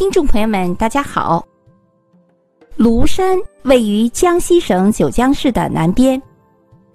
[0.00, 1.46] 听众朋友们，大家好。
[2.78, 6.20] 庐山位于江西省九江市的南边，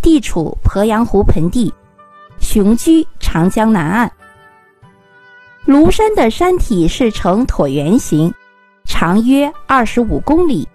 [0.02, 1.72] 地处鄱阳湖盆地，
[2.40, 4.12] 雄居长江南岸。
[5.68, 8.34] 庐山的山体是呈椭圆形，
[8.86, 10.68] 长约二十五公里，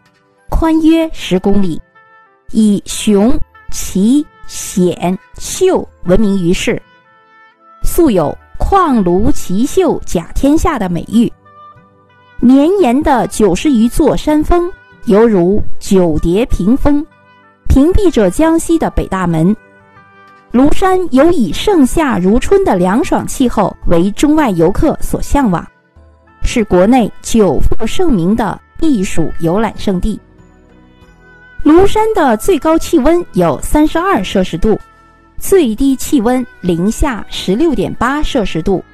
[0.48, 1.82] 宽约十公里，
[2.52, 3.36] 以雄、
[3.72, 6.80] 奇、险、秀闻名于世，
[7.82, 11.28] 素有“旷庐奇秀甲天下”的美誉。
[12.52, 14.68] 绵延的九十余座山峰，
[15.04, 17.06] 犹如九叠屏风，
[17.68, 19.54] 屏蔽着江西的北大门。
[20.52, 25.64] 庐山有以盛夏如春的凉爽气候为中外游客所向往，
[26.42, 30.18] 是国内久负盛名的避暑游览胜地。
[31.62, 34.76] 庐山的最高气温有三十二摄氏度，
[35.38, 38.84] 最低气温零下十六点八摄氏度。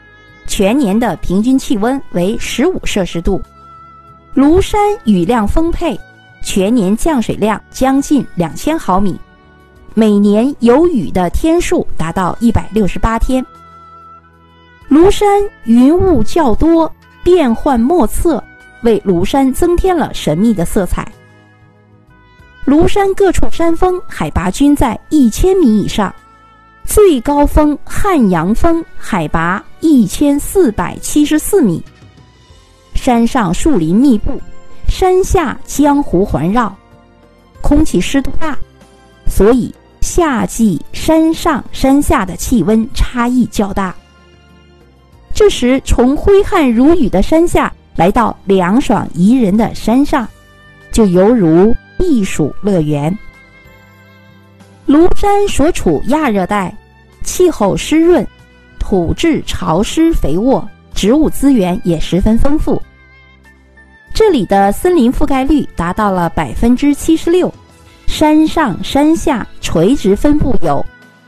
[0.46, 3.42] 全年的平均气温为十五摄氏度，
[4.34, 5.98] 庐山雨量丰沛，
[6.42, 9.18] 全年降水量将近两千毫米，
[9.94, 13.44] 每年有雨的天数达到一百六十八天。
[14.88, 15.28] 庐山
[15.64, 16.90] 云雾较多，
[17.24, 18.42] 变幻莫测，
[18.82, 21.06] 为庐山增添了神秘的色彩。
[22.64, 26.14] 庐山各处山峰海拔均在一千米以上。
[26.96, 31.84] 最高峰汉阳峰海拔一千四百七十四米，
[32.94, 34.40] 山上树林密布，
[34.88, 36.74] 山下江湖环绕，
[37.60, 38.56] 空气湿度大，
[39.26, 43.94] 所以夏季山上山下的气温差异较大。
[45.34, 50.26] 这时，从挥汗如雨的山下来到凉爽宜人的山上，
[50.90, 53.14] 就犹如避暑乐园。
[54.88, 56.74] 庐山所处亚热带，
[57.26, 58.26] 气候湿润，
[58.78, 62.80] 土质潮湿肥沃，植物资源也十分丰富。
[64.14, 67.52] 这里的森林覆盖率达到了百分之七十六，
[68.06, 70.82] 山上山下垂直分布有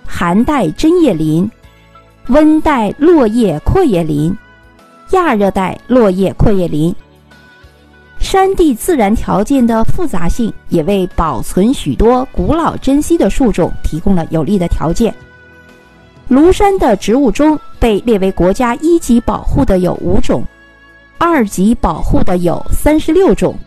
[0.07, 1.51] 寒带针叶林、
[2.29, 4.35] 温带落叶阔叶林、
[5.11, 6.95] 亚热带落叶阔叶林。
[8.21, 15.15] 山地自然条件的复杂性，也为保存许多古老珍稀的树种提供了有利的条件。
[16.31, 20.45] 庐山的植物中，被列为国家一级保护的有五种，
[21.17, 23.59] 二级保护的有三十六种。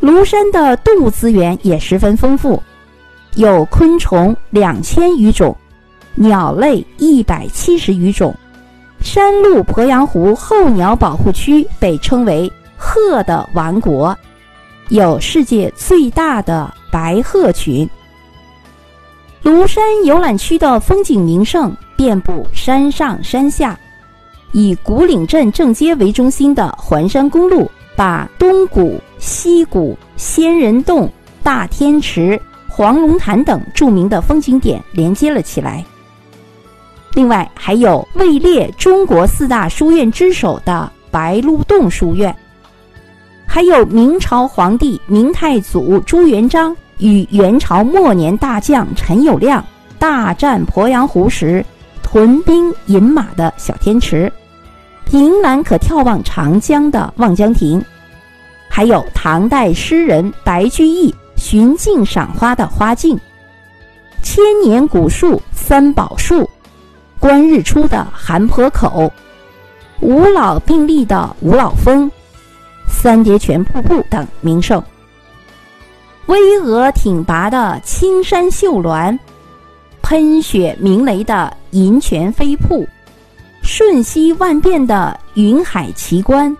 [0.00, 2.62] 庐山的动物资源也十分丰富，
[3.34, 5.56] 有昆虫两千余种，
[6.14, 8.34] 鸟类一百七十余种。
[9.00, 12.50] 山麓鄱阳湖候鸟保护区被称为。
[12.80, 14.16] 鹤的王国，
[14.88, 17.90] 有世界最大的白鹤群。
[19.42, 23.78] 庐山游览区的风景名胜遍布山上山下，
[24.52, 31.10] 以古岭镇正街为中心的环山公路，把东谷、西谷、仙人洞、
[31.42, 35.84] 大天池、黄龙潭等著名的风景点连接了起来。
[37.14, 42.34] 另外，还有位列中国四大书院之首的白鹿洞书院。
[43.46, 49.62] 还有明朝皇帝明太祖朱元璋与元朝末年大将陈友谅
[49.98, 51.64] 大战鄱阳湖时
[52.02, 54.32] 屯兵饮马的小天池，
[55.04, 57.84] 凭栏可眺望长江的望江亭，
[58.68, 63.18] 还有唐代诗人白居易寻径赏花的花径，
[64.22, 66.48] 千年古树三宝树，
[67.18, 69.12] 观日出的韩坡口，
[70.00, 72.10] 五老并立的五老峰。
[72.86, 74.82] 三叠泉瀑布等名胜，
[76.28, 79.18] 巍峨挺拔的青山秀峦，
[80.02, 82.86] 喷雪鸣雷的银泉飞瀑，
[83.62, 86.54] 瞬息万变的云海奇观，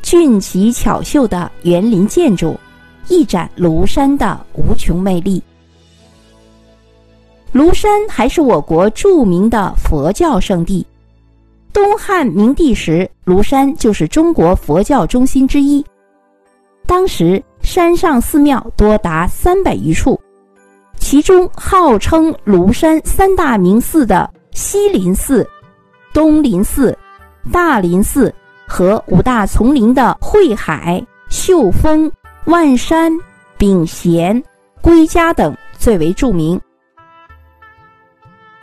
[0.00, 2.58] 俊奇巧秀的园林建筑，
[3.08, 5.42] 一展庐山的无穷魅力。
[7.52, 10.84] 庐山还是我国著名的佛教圣地。
[11.74, 15.84] 东汉明帝时，庐山就是中国佛教中心之一。
[16.88, 20.18] 当时山上寺庙多达三百余处，
[20.96, 25.46] 其中号称庐山三大名寺的西林寺、
[26.14, 26.96] 东林寺、
[27.52, 28.34] 大林寺
[28.66, 32.10] 和五大丛林的慧海、秀峰、
[32.46, 33.12] 万山、
[33.58, 34.42] 炳贤、
[34.80, 36.58] 归家等最为著名。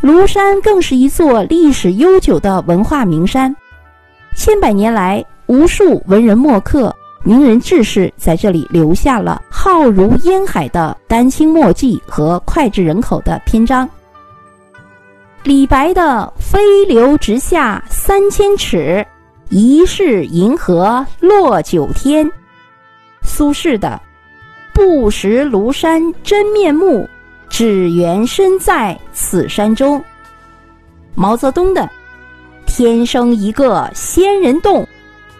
[0.02, 3.56] 庐山更是一座历史悠久的文化名山，
[4.36, 6.94] 千百年来，无数文人墨客、
[7.28, 13.90] 名人志士在这里留下了浩如烟海的丹青墨迹和脍炙人口的篇章。
[15.42, 19.04] 李白的“飞流直下三千尺，
[19.50, 22.30] 疑是银河落九天。
[23.24, 24.00] 苏轼的
[24.72, 27.10] “不识庐山真面目，
[27.50, 30.00] 只缘身在此山中”。
[31.16, 31.90] 毛泽东的
[32.68, 34.88] “天生一个仙人洞，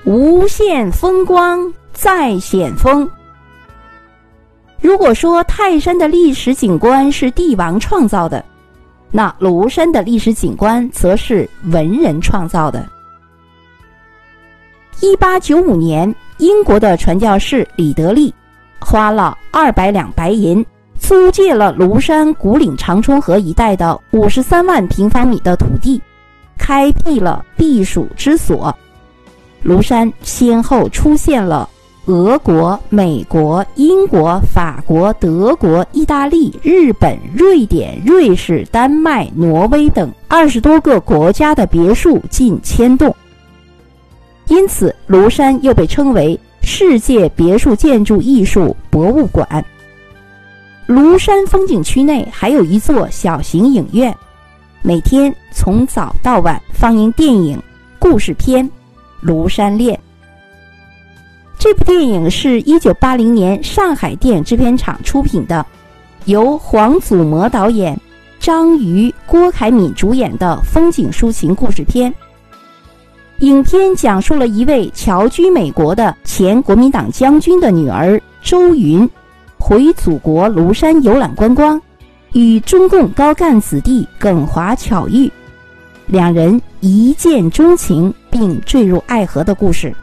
[0.06, 3.10] 无限风光在险峰”。
[4.80, 8.46] 如果说泰山的历史景观是帝王创造的，
[9.10, 12.88] 那庐山的历史景观则是文人创造的。
[15.02, 18.32] 一八九五年，英国的传教士李德利
[18.80, 20.64] 花了二百两白银，
[21.00, 26.00] 租借了庐山古岭长春河一带的五十三万平方米的土地，
[26.60, 28.76] 开辟了避暑之所。
[29.66, 31.68] 庐山先后出现了。
[32.06, 43.12] 俄国、美国、英国、法国、德国、意大利、日本、瑞典、瑞士、丹麦、挪威等二十多个国家的别墅近千栋，
[44.50, 49.66] 因此庐山又被称为世界别墅建筑艺术博物馆。
[50.88, 54.16] 庐山风景区内还有一座小型影院，
[54.84, 57.60] 每天从早到晚放映电影、
[57.98, 58.64] 故事片
[59.26, 59.96] 《庐山恋》。
[61.58, 65.66] 这部电影是一九八零年上海电影制片厂出品的，
[66.26, 68.00] 由黄祖模导演、
[68.40, 72.14] 张瑜、郭凯敏主演的风景抒情故事片。
[73.40, 79.10] 影片讲述了一位侨居美国的前国民党将军的女儿周云，
[79.58, 81.82] 回祖国庐山游览观光，
[82.34, 85.30] 与中共高干子弟耿华巧遇，
[86.06, 89.96] 两人一见钟情并坠入爱河的故事。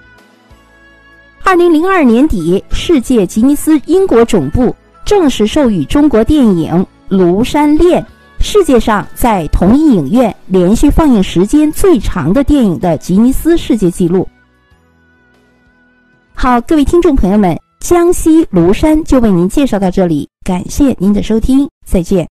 [1.44, 4.74] 二零零二年底，世界吉尼斯英国总部
[5.04, 8.02] 正式授予中国电影《庐山恋》
[8.40, 14.26] 世界上在同一影院连续放映时间最长的电影的吉尼斯世界纪录。
[16.32, 22.31] 好，各位听众朋友们，江西庐山就为您介绍到这里，感谢您的收听，再见。